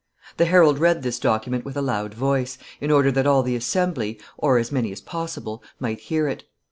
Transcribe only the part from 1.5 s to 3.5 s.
with a loud voice, in order that all